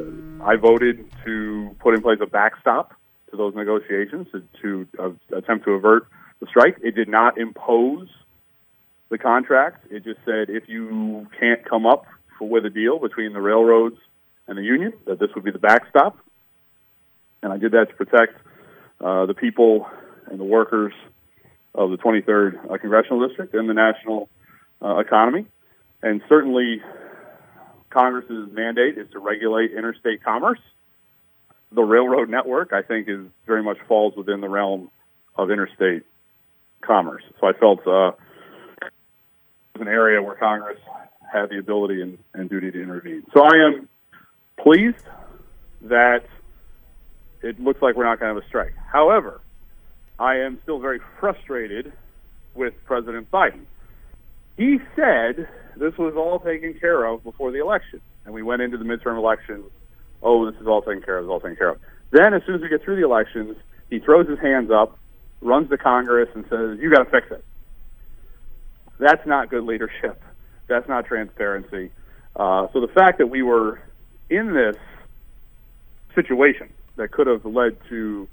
I 0.42 0.56
voted 0.56 1.10
to 1.24 1.76
put 1.78 1.94
in 1.94 2.02
place 2.02 2.18
a 2.20 2.26
backstop 2.26 2.94
to 3.30 3.36
those 3.36 3.54
negotiations 3.54 4.26
to, 4.32 4.42
to 4.62 4.88
uh, 4.98 5.36
attempt 5.36 5.64
to 5.64 5.72
avert 5.72 6.06
the 6.40 6.46
strike. 6.46 6.76
It 6.82 6.94
did 6.94 7.08
not 7.08 7.38
impose 7.38 8.08
the 9.08 9.18
contract. 9.18 9.86
It 9.90 10.04
just 10.04 10.20
said 10.24 10.50
if 10.50 10.68
you 10.68 11.26
can't 11.38 11.64
come 11.64 11.86
up 11.86 12.06
with 12.40 12.64
a 12.64 12.70
deal 12.70 12.98
between 12.98 13.32
the 13.32 13.40
railroads 13.40 13.96
and 14.50 14.58
the 14.58 14.62
union, 14.62 14.92
that 15.06 15.20
this 15.20 15.30
would 15.36 15.44
be 15.44 15.52
the 15.52 15.60
backstop. 15.60 16.18
And 17.42 17.52
I 17.52 17.56
did 17.56 17.72
that 17.72 17.88
to 17.88 17.94
protect 17.94 18.34
uh, 19.00 19.26
the 19.26 19.34
people 19.34 19.86
and 20.26 20.40
the 20.40 20.44
workers 20.44 20.92
of 21.72 21.90
the 21.90 21.96
23rd 21.96 22.68
uh, 22.68 22.76
congressional 22.78 23.26
district 23.26 23.54
and 23.54 23.68
the 23.68 23.74
national 23.74 24.28
uh, 24.82 24.98
economy. 24.98 25.46
And 26.02 26.20
certainly, 26.28 26.82
Congress's 27.90 28.52
mandate 28.52 28.98
is 28.98 29.08
to 29.12 29.20
regulate 29.20 29.70
interstate 29.70 30.24
commerce. 30.24 30.58
The 31.70 31.82
railroad 31.82 32.28
network, 32.28 32.72
I 32.72 32.82
think, 32.82 33.08
is 33.08 33.20
very 33.46 33.62
much 33.62 33.78
falls 33.86 34.14
within 34.16 34.40
the 34.40 34.48
realm 34.48 34.90
of 35.36 35.52
interstate 35.52 36.02
commerce. 36.80 37.22
So 37.40 37.46
I 37.46 37.52
felt 37.52 37.86
uh, 37.86 38.12
an 39.78 39.86
area 39.86 40.20
where 40.20 40.34
Congress 40.34 40.80
had 41.32 41.50
the 41.50 41.58
ability 41.58 42.02
and, 42.02 42.18
and 42.34 42.50
duty 42.50 42.72
to 42.72 42.82
intervene. 42.82 43.22
So 43.32 43.44
I 43.44 43.68
am 43.68 43.88
pleased 44.62 45.04
that 45.82 46.24
it 47.42 47.58
looks 47.60 47.80
like 47.80 47.96
we're 47.96 48.04
not 48.04 48.20
going 48.20 48.34
to 48.34 48.40
have 48.40 48.44
a 48.44 48.48
strike. 48.48 48.74
However, 48.92 49.40
I 50.18 50.36
am 50.36 50.60
still 50.62 50.78
very 50.78 51.00
frustrated 51.18 51.92
with 52.54 52.74
President 52.84 53.30
Biden. 53.30 53.64
He 54.56 54.78
said 54.94 55.48
this 55.76 55.96
was 55.96 56.14
all 56.16 56.38
taken 56.38 56.74
care 56.74 57.04
of 57.04 57.24
before 57.24 57.50
the 57.50 57.60
election, 57.60 58.00
and 58.24 58.34
we 58.34 58.42
went 58.42 58.60
into 58.60 58.76
the 58.76 58.84
midterm 58.84 59.16
elections. 59.16 59.64
Oh, 60.22 60.50
this 60.50 60.60
is 60.60 60.66
all 60.66 60.82
taken 60.82 61.02
care 61.02 61.18
of. 61.18 61.24
This 61.24 61.28
is 61.28 61.32
all 61.32 61.40
taken 61.40 61.56
care 61.56 61.70
of. 61.70 61.78
Then, 62.10 62.34
as 62.34 62.42
soon 62.44 62.56
as 62.56 62.60
we 62.60 62.68
get 62.68 62.82
through 62.82 62.96
the 62.96 63.04
elections, 63.04 63.56
he 63.88 64.00
throws 64.00 64.28
his 64.28 64.38
hands 64.38 64.70
up, 64.70 64.98
runs 65.40 65.70
to 65.70 65.78
Congress, 65.78 66.28
and 66.34 66.44
says, 66.50 66.78
"You 66.78 66.90
got 66.90 67.04
to 67.04 67.10
fix 67.10 67.30
it." 67.30 67.42
That's 68.98 69.26
not 69.26 69.48
good 69.48 69.64
leadership. 69.64 70.22
That's 70.66 70.86
not 70.86 71.06
transparency. 71.06 71.90
Uh, 72.36 72.68
so 72.72 72.80
the 72.80 72.88
fact 72.88 73.18
that 73.18 73.28
we 73.28 73.42
were 73.42 73.80
in 74.30 74.54
this 74.54 74.76
situation 76.14 76.68
that 76.96 77.10
could 77.10 77.26
have 77.26 77.44
led 77.44 77.76
to 77.88 78.28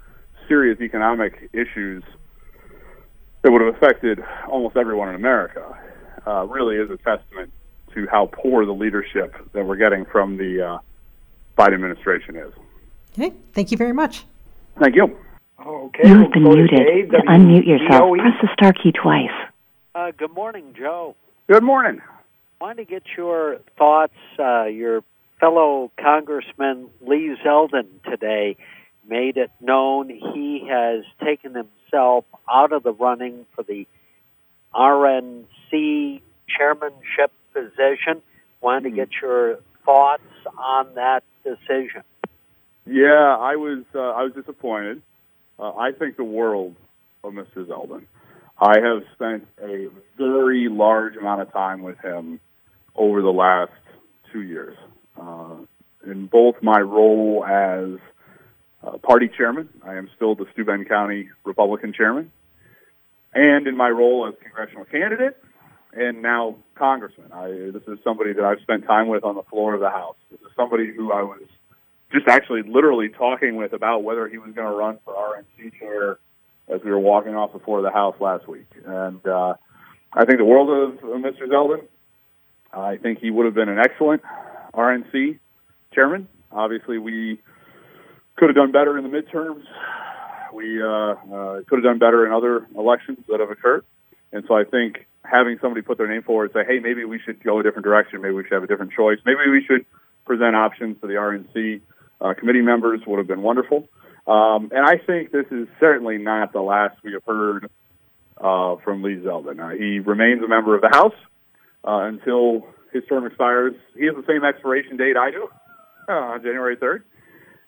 serious 0.47 0.79
economic 0.79 1.49
issues 1.53 2.03
that 3.41 3.51
would 3.51 3.61
have 3.61 3.75
affected 3.75 4.23
almost 4.47 4.77
everyone 4.77 5.09
in 5.09 5.15
America 5.15 5.77
uh, 6.25 6.45
really 6.45 6.77
is 6.77 6.89
a 6.89 6.97
testament 6.97 7.51
to 7.93 8.07
how 8.07 8.29
poor 8.31 8.65
the 8.65 8.73
leadership 8.73 9.35
that 9.53 9.65
we're 9.65 9.75
getting 9.75 10.05
from 10.05 10.37
the 10.37 10.61
uh, 10.61 10.77
Biden 11.57 11.73
administration 11.73 12.35
is. 12.35 12.53
Okay, 13.13 13.33
thank 13.53 13.71
you 13.71 13.77
very 13.77 13.93
much. 13.93 14.25
Thank 14.79 14.95
you. 14.95 15.17
Okay, 15.65 16.07
you 16.07 16.19
have 16.19 16.31
been 16.31 16.43
muted. 16.43 16.69
To, 16.69 17.17
to 17.17 17.23
unmute 17.27 17.65
yourself, 17.65 18.15
press 18.17 18.33
the 18.41 18.49
star 18.53 18.73
key 18.73 18.91
twice. 18.91 19.31
Uh, 19.95 20.11
good 20.15 20.31
morning, 20.31 20.75
Joe. 20.77 21.15
Good 21.47 21.63
morning. 21.63 22.01
I 22.61 22.63
want 22.63 22.77
to 22.77 22.85
get 22.85 23.03
your 23.15 23.57
thoughts. 23.77 24.13
Uh, 24.37 24.65
your 24.65 25.03
fellow 25.39 25.91
Congressman 25.99 26.89
Lee 27.01 27.35
Zeldin 27.45 27.87
today 28.03 28.57
made 29.07 29.37
it 29.37 29.51
known 29.61 30.09
he 30.09 30.67
has 30.69 31.03
taken 31.23 31.53
himself 31.53 32.25
out 32.51 32.73
of 32.73 32.83
the 32.83 32.91
running 32.91 33.45
for 33.55 33.63
the 33.63 33.87
RNC 34.73 36.21
chairmanship 36.57 37.31
position. 37.53 38.21
Wanted 38.61 38.89
to 38.89 38.95
get 38.95 39.09
your 39.21 39.59
thoughts 39.85 40.21
on 40.57 40.95
that 40.95 41.23
decision. 41.43 42.03
Yeah, 42.85 43.35
I 43.39 43.55
was 43.55 43.83
uh, 43.93 43.99
I 43.99 44.23
was 44.23 44.33
disappointed. 44.33 45.01
Uh, 45.59 45.73
I 45.73 45.91
think 45.91 46.17
the 46.17 46.23
world 46.23 46.75
of 47.23 47.33
Mr. 47.33 47.65
Zeldin. 47.65 48.03
I 48.59 48.79
have 48.79 49.03
spent 49.13 49.47
a 49.61 49.87
very 50.17 50.67
large 50.69 51.15
amount 51.15 51.41
of 51.41 51.51
time 51.51 51.83
with 51.83 51.99
him 51.99 52.39
over 52.95 53.21
the 53.21 53.31
last 53.31 53.71
two 54.31 54.41
years. 54.41 54.75
Uh, 55.19 55.55
in 56.05 56.27
both 56.27 56.55
my 56.61 56.79
role 56.79 57.43
as 57.45 57.99
uh, 58.83 58.97
party 58.99 59.29
chairman, 59.35 59.69
I 59.83 59.95
am 59.95 60.09
still 60.15 60.35
the 60.35 60.45
Steuben 60.53 60.85
County 60.85 61.29
Republican 61.43 61.93
chairman, 61.93 62.31
and 63.33 63.67
in 63.67 63.75
my 63.75 63.89
role 63.89 64.27
as 64.27 64.35
congressional 64.41 64.85
candidate, 64.85 65.37
and 65.93 66.21
now 66.21 66.55
congressman. 66.75 67.31
I, 67.33 67.71
this 67.73 67.83
is 67.87 67.99
somebody 68.03 68.33
that 68.33 68.43
I've 68.43 68.61
spent 68.61 68.85
time 68.85 69.07
with 69.07 69.23
on 69.23 69.35
the 69.35 69.43
floor 69.43 69.73
of 69.73 69.81
the 69.81 69.89
House. 69.89 70.15
This 70.31 70.39
is 70.41 70.47
somebody 70.55 70.93
who 70.93 71.11
I 71.11 71.23
was 71.23 71.41
just 72.11 72.27
actually 72.27 72.61
literally 72.63 73.09
talking 73.09 73.55
with 73.55 73.73
about 73.73 74.03
whether 74.03 74.27
he 74.29 74.37
was 74.37 74.53
going 74.53 74.67
to 74.67 74.77
run 74.77 74.99
for 75.03 75.13
RNC 75.13 75.79
chair 75.79 76.19
as 76.69 76.81
we 76.83 76.91
were 76.91 76.99
walking 76.99 77.35
off 77.35 77.53
the 77.53 77.59
floor 77.59 77.79
of 77.79 77.83
the 77.83 77.91
House 77.91 78.15
last 78.19 78.47
week. 78.47 78.67
And 78.85 79.25
uh, 79.25 79.55
I 80.13 80.25
think 80.25 80.37
the 80.37 80.45
world 80.45 80.69
of, 80.69 80.99
Mr. 81.01 81.47
Zeldin. 81.47 81.83
I 82.73 82.97
think 82.97 83.19
he 83.19 83.31
would 83.31 83.45
have 83.45 83.55
been 83.55 83.69
an 83.69 83.79
excellent 83.79 84.21
RNC 84.77 85.39
chairman. 85.93 86.27
Obviously, 86.51 86.97
we 86.97 87.39
could 88.37 88.49
have 88.49 88.55
done 88.55 88.71
better 88.71 88.97
in 88.97 89.03
the 89.03 89.09
midterms. 89.09 89.63
We 90.53 90.81
uh, 90.81 90.87
uh, 90.87 91.61
could 91.67 91.79
have 91.79 91.83
done 91.83 91.99
better 91.99 92.25
in 92.25 92.31
other 92.31 92.67
elections 92.77 93.19
that 93.27 93.39
have 93.39 93.49
occurred. 93.49 93.83
And 94.31 94.43
so 94.47 94.55
I 94.55 94.63
think 94.63 95.07
having 95.23 95.57
somebody 95.61 95.81
put 95.81 95.97
their 95.97 96.07
name 96.07 96.23
forward 96.23 96.51
and 96.53 96.53
say, 96.53 96.73
hey, 96.73 96.79
maybe 96.79 97.03
we 97.03 97.19
should 97.19 97.43
go 97.43 97.59
a 97.59 97.63
different 97.63 97.85
direction. 97.85 98.21
Maybe 98.21 98.35
we 98.35 98.43
should 98.43 98.53
have 98.53 98.63
a 98.63 98.67
different 98.67 98.93
choice. 98.93 99.17
Maybe 99.25 99.49
we 99.49 99.63
should 99.65 99.85
present 100.25 100.55
options 100.55 100.99
to 101.01 101.07
the 101.07 101.13
RNC 101.13 101.81
uh, 102.21 102.33
committee 102.33 102.61
members 102.61 103.01
would 103.05 103.17
have 103.17 103.27
been 103.27 103.41
wonderful. 103.41 103.87
Um, 104.25 104.71
and 104.73 104.85
I 104.85 104.97
think 104.97 105.31
this 105.31 105.45
is 105.51 105.67
certainly 105.79 106.17
not 106.17 106.53
the 106.53 106.61
last 106.61 106.97
we 107.03 107.13
have 107.13 107.23
heard 107.23 107.69
uh, 108.37 108.75
from 108.83 109.01
Lee 109.03 109.15
Zeldin. 109.15 109.59
Uh, 109.59 109.77
he 109.77 109.99
remains 109.99 110.43
a 110.43 110.47
member 110.47 110.75
of 110.75 110.81
the 110.81 110.89
House 110.89 111.15
uh, 111.85 112.07
until 112.07 112.67
his 112.97 113.07
term 113.07 113.25
expires. 113.25 113.73
He 113.95 114.05
has 114.05 114.15
the 114.15 114.25
same 114.27 114.43
expiration 114.43 114.97
date 114.97 115.17
I 115.17 115.31
do, 115.31 115.47
uh, 116.07 116.37
January 116.39 116.77
3rd. 116.77 117.03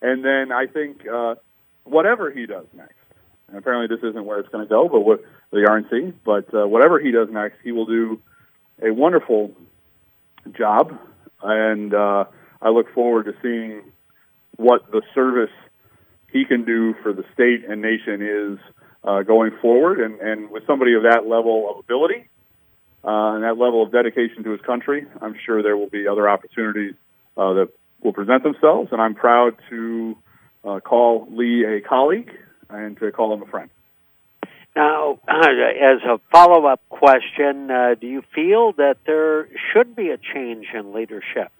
And 0.01 0.23
then 0.23 0.51
I 0.51 0.65
think 0.65 1.07
uh, 1.07 1.35
whatever 1.83 2.31
he 2.31 2.45
does 2.45 2.65
next, 2.73 2.95
and 3.47 3.57
apparently 3.57 3.95
this 3.95 4.03
isn't 4.07 4.25
where 4.25 4.39
it's 4.39 4.49
going 4.49 4.65
to 4.65 4.69
go, 4.69 4.87
but 4.87 5.01
what 5.01 5.21
the 5.51 5.59
RNC, 5.59 6.13
but 6.23 6.53
uh, 6.53 6.67
whatever 6.67 6.99
he 6.99 7.11
does 7.11 7.29
next, 7.31 7.57
he 7.63 7.71
will 7.71 7.85
do 7.85 8.21
a 8.81 8.93
wonderful 8.93 9.51
job. 10.57 10.97
And 11.41 11.93
uh, 11.93 12.25
I 12.61 12.69
look 12.69 12.93
forward 12.93 13.25
to 13.25 13.33
seeing 13.41 13.91
what 14.55 14.91
the 14.91 15.01
service 15.15 15.51
he 16.31 16.45
can 16.45 16.63
do 16.65 16.93
for 17.01 17.13
the 17.13 17.23
state 17.33 17.67
and 17.67 17.81
nation 17.81 18.21
is 18.21 18.59
uh, 19.03 19.23
going 19.23 19.51
forward. 19.61 19.99
And, 19.99 20.19
and 20.19 20.51
with 20.51 20.65
somebody 20.67 20.93
of 20.93 21.03
that 21.03 21.27
level 21.27 21.69
of 21.71 21.79
ability 21.79 22.29
uh, 23.03 23.35
and 23.35 23.43
that 23.43 23.57
level 23.57 23.83
of 23.83 23.91
dedication 23.91 24.43
to 24.43 24.51
his 24.51 24.61
country, 24.61 25.05
I'm 25.21 25.35
sure 25.45 25.63
there 25.63 25.77
will 25.77 25.89
be 25.89 26.07
other 26.07 26.29
opportunities 26.29 26.95
uh, 27.37 27.53
that 27.53 27.69
will 28.01 28.13
present 28.13 28.43
themselves. 28.43 28.89
And 28.91 29.01
I'm 29.01 29.15
proud 29.15 29.55
to 29.69 30.17
uh, 30.63 30.79
call 30.81 31.27
Lee 31.31 31.65
a 31.65 31.81
colleague 31.81 32.31
and 32.69 32.97
to 32.99 33.11
call 33.11 33.33
him 33.33 33.41
a 33.41 33.45
friend. 33.45 33.69
Now, 34.75 35.19
as 35.27 36.01
a 36.07 36.19
follow 36.31 36.65
up 36.67 36.81
question, 36.89 37.71
uh, 37.71 37.95
do 37.99 38.07
you 38.07 38.21
feel 38.35 38.73
that 38.73 38.97
there 39.05 39.49
should 39.73 39.95
be 39.95 40.09
a 40.09 40.17
change 40.17 40.67
in 40.73 40.93
leadership 40.93 41.51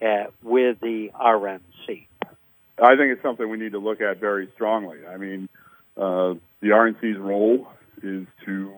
uh, 0.00 0.24
with 0.42 0.80
the 0.80 1.10
RNC? 1.14 2.06
I 2.78 2.96
think 2.96 3.12
it's 3.12 3.22
something 3.22 3.48
we 3.48 3.58
need 3.58 3.72
to 3.72 3.78
look 3.78 4.00
at 4.00 4.20
very 4.20 4.48
strongly. 4.54 4.98
I 5.06 5.16
mean, 5.16 5.48
uh, 5.96 6.34
the 6.60 6.68
RNC's 6.68 7.18
role 7.18 7.68
is 8.02 8.26
to 8.46 8.72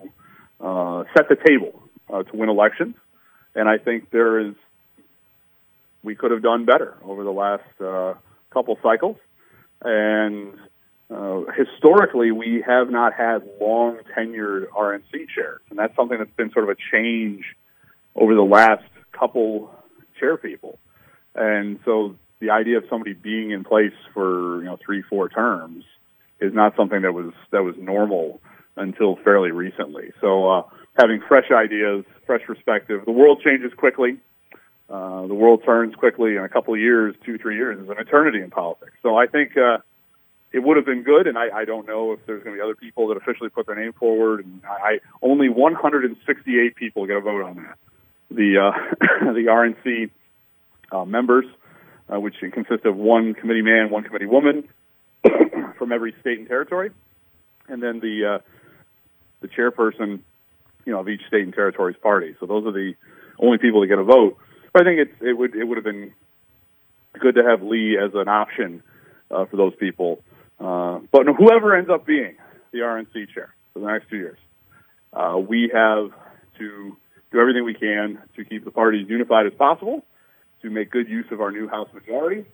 uh, 0.61 1.05
set 1.17 1.29
the 1.29 1.37
table 1.37 1.84
uh, 2.15 2.23
to 2.23 2.37
win 2.37 2.49
elections, 2.49 2.95
and 3.55 3.69
I 3.69 3.79
think 3.79 4.11
there 4.11 4.39
is 4.39 4.55
we 6.03 6.15
could 6.15 6.31
have 6.31 6.43
done 6.43 6.65
better 6.65 6.95
over 7.03 7.25
the 7.25 7.33
last 7.33 7.81
uh, 7.81 8.15
couple 8.51 8.79
cycles, 8.83 9.17
and 9.83 10.55
uh, 11.11 11.43
historically 11.57 12.31
we 12.31 12.63
have 12.67 12.91
not 12.91 13.15
had 13.15 13.43
long 13.61 13.99
tenured 14.17 14.69
RNC 14.69 15.29
chairs, 15.35 15.61
and 15.71 15.79
that's 15.79 15.97
something 15.97 16.19
that's 16.19 16.37
been 16.37 16.53
sort 16.53 16.69
of 16.69 16.77
a 16.77 16.81
change 16.93 17.45
over 18.15 18.35
the 18.35 18.43
last 18.43 18.85
couple 19.13 19.75
chair 20.21 20.37
people, 20.37 20.79
and 21.35 21.81
so 21.85 22.15
the 22.41 22.51
idea 22.51 22.79
of 22.79 22.85
somebody 22.89 23.15
being 23.15 23.51
in 23.51 23.65
place 23.65 23.95
for 24.13 24.59
you 24.59 24.67
know 24.67 24.79
three 24.85 25.03
four 25.03 25.29
terms 25.29 25.85
is 26.41 26.53
not 26.53 26.77
something 26.77 27.03
that 27.03 27.13
was 27.13 27.33
that 27.51 27.65
was 27.65 27.75
normal 27.79 28.41
until 28.77 29.17
fairly 29.17 29.51
recently. 29.51 30.13
So 30.21 30.51
uh, 30.51 30.63
having 30.97 31.21
fresh 31.27 31.51
ideas, 31.51 32.05
fresh 32.27 32.43
perspective. 32.47 33.05
The 33.05 33.13
world 33.13 33.43
changes 33.45 33.73
quickly. 33.75 34.19
Uh, 34.89 35.27
the 35.27 35.35
world 35.35 35.63
turns 35.65 35.95
quickly 35.95 36.37
in 36.37 36.45
a 36.45 36.49
couple 36.49 36.75
of 36.75 36.81
years, 36.81 37.15
two 37.25 37.39
three 37.39 37.57
years 37.57 37.81
is 37.81 37.89
an 37.89 37.99
eternity 37.99 38.41
in 38.41 38.51
politics. 38.51 38.93
So 39.03 39.17
I 39.17 39.27
think 39.27 39.57
uh, 39.57 39.79
it 40.53 40.63
would 40.63 40.77
have 40.77 40.87
been 40.87 41.03
good, 41.03 41.27
and 41.27 41.39
I, 41.39 41.49
I 41.51 41.65
don't 41.65 41.87
know 41.87 42.13
if 42.13 42.21
there's 42.27 42.45
going 42.45 42.55
to 42.57 42.61
be 42.61 42.65
other 42.65 42.77
people 42.77 43.09
that 43.09 43.17
officially 43.17 43.49
put 43.49 43.67
their 43.67 43.77
name 43.77 43.95
forward. 43.95 44.45
And 44.45 44.61
I 44.65 45.01
only 45.23 45.49
168 45.49 46.77
people 46.77 47.07
get 47.07 47.17
a 47.17 47.21
vote 47.21 47.43
on 47.43 47.57
that. 47.57 47.79
The 48.31 48.59
uh, 48.59 48.95
the 49.33 49.47
RNC 49.49 50.11
uh, 50.93 51.05
members 51.07 51.47
uh, 52.13 52.21
which 52.21 52.35
consist 52.53 52.85
of 52.85 52.97
one 52.97 53.35
committee 53.35 53.63
man, 53.63 53.91
one 53.91 54.05
committee 54.05 54.27
woman 54.27 54.69
from 55.79 55.93
every 55.93 56.15
state 56.21 56.39
and 56.39 56.49
territory, 56.49 56.91
and 57.69 57.83
then 57.83 58.01
the 58.01 58.35
uh, 58.35 58.39
the 59.41 59.49
chairperson, 59.49 60.21
you 60.85 60.93
know, 60.93 61.01
of 61.01 61.09
each 61.09 61.23
state 61.27 61.43
and 61.43 61.55
territory's 61.55 61.97
party. 61.97 62.37
So 62.41 62.47
those 62.47 62.67
are 62.67 62.73
the 62.73 62.95
only 63.39 63.59
people 63.59 63.81
that 63.81 63.89
get 63.89 63.99
a 63.99 64.05
vote. 64.05 64.39
But 64.73 64.83
I 64.83 64.85
think 64.85 65.11
it 65.21 65.33
would 65.35 65.55
it 65.55 65.65
would 65.65 65.77
have 65.77 65.85
been 65.85 66.13
good 67.19 67.37
to 67.37 67.45
have 67.45 67.63
Lee 67.63 67.97
as 67.97 68.13
an 68.15 68.29
option 68.29 68.83
uh, 69.31 69.45
for 69.47 69.57
those 69.57 69.75
people. 69.77 70.23
Uh, 70.59 71.01
but 71.13 71.27
whoever 71.27 71.77
ends 71.77 71.91
up 71.91 72.07
being 72.07 72.37
the 72.73 72.79
RNC 72.81 73.33
chair 73.33 73.55
for 73.73 73.81
the 73.81 73.87
next 73.87 74.09
two 74.09 74.17
years, 74.17 74.39
uh, 75.13 75.37
we 75.39 75.71
have 75.73 76.11
to 76.59 76.97
do 77.33 77.41
everything 77.41 77.65
we 77.65 77.75
can 77.75 78.19
to 78.37 78.45
keep 78.45 78.65
the 78.65 78.71
party 78.71 79.03
as 79.03 79.09
unified 79.09 79.47
as 79.47 79.53
possible 79.55 80.05
to 80.63 80.71
make 80.71 80.91
good 80.91 81.09
use 81.09 81.27
of 81.31 81.41
our 81.41 81.51
new 81.51 81.69
House 81.69 81.89
majority 81.93 82.45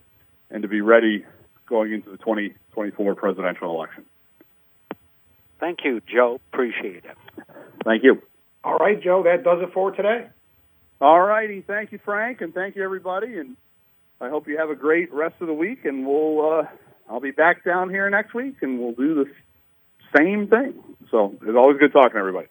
and 0.50 0.62
to 0.62 0.68
be 0.68 0.80
ready 0.80 1.24
going 1.68 1.92
into 1.92 2.10
the 2.10 2.16
2024 2.18 3.14
presidential 3.14 3.70
election. 3.70 4.04
Thank 5.60 5.80
you, 5.84 6.00
Joe. 6.12 6.40
Appreciate 6.52 7.04
it. 7.04 7.16
Thank 7.84 8.04
you. 8.04 8.22
All 8.62 8.76
right, 8.76 9.00
Joe, 9.02 9.22
that 9.24 9.42
does 9.42 9.62
it 9.62 9.72
for 9.72 9.90
today. 9.90 10.28
All 11.00 11.20
righty. 11.20 11.62
Thank 11.62 11.92
you, 11.92 11.98
Frank, 12.04 12.42
and 12.42 12.52
thank 12.52 12.76
you, 12.76 12.84
everybody. 12.84 13.38
And 13.38 13.56
I 14.20 14.28
hope 14.28 14.46
you 14.48 14.58
have 14.58 14.68
a 14.68 14.74
great 14.74 15.12
rest 15.12 15.36
of 15.40 15.46
the 15.46 15.54
week. 15.54 15.86
And 15.86 16.06
we'll, 16.06 16.60
uh, 16.60 16.62
I'll 17.08 17.20
be 17.20 17.30
back 17.30 17.64
down 17.64 17.88
here 17.88 18.08
next 18.10 18.34
week, 18.34 18.56
and 18.60 18.78
we'll 18.78 18.92
do 18.92 19.24
the 19.24 19.30
same 20.14 20.48
thing. 20.48 20.74
So 21.10 21.38
it's 21.40 21.56
always 21.56 21.78
good 21.78 21.92
talking 21.92 22.12
to 22.12 22.18
everybody. 22.18 22.48